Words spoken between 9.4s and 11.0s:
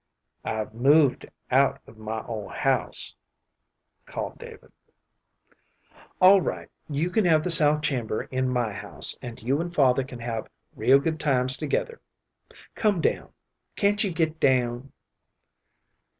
you and father can have real